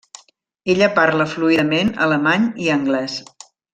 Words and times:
Ella 0.73 0.87
parla 1.01 1.27
fluidament 1.33 1.93
alemany 2.07 2.49
i 2.67 2.73
anglès. 2.79 3.19